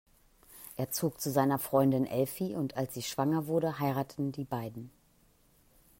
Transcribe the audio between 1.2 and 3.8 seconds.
zu seiner Freundin Elfi, und als sie schwanger wurde,